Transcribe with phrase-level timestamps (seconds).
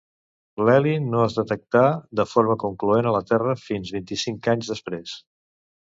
[0.67, 1.83] L'heli no es detectà
[2.21, 5.15] de forma concloent a la Terra fins vint-i-cinc anys després.